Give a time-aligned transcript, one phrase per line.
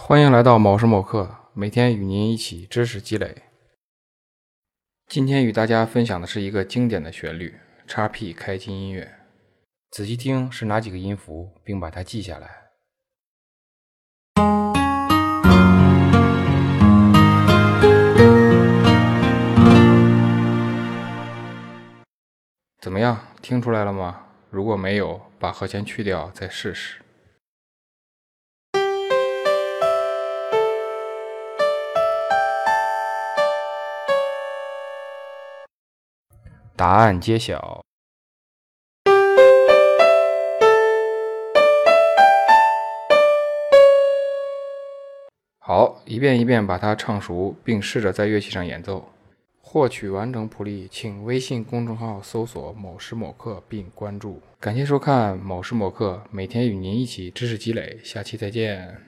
[0.00, 3.42] 欢迎来到某时某刻，每天与您一起知识积累。
[5.08, 9.12] 今天与大家分享的是一个经典的旋律，x P 开机音乐。
[9.90, 12.48] 仔细听是哪几个音符，并把它记下来。
[22.80, 24.26] 怎么样，听出来了吗？
[24.48, 27.02] 如果没有，把和弦去掉再试试。
[36.78, 37.82] 答案揭晓。
[45.58, 49.10] 好，一遍一遍把它唱熟，并试着在乐器上演奏。
[49.60, 54.40] 获取完整谱例，请微信公众号搜索“某时某刻”并关注。
[54.60, 57.98] 感谢收看“某时某刻”，每天与您一起知识积累。
[58.04, 59.07] 下期再见。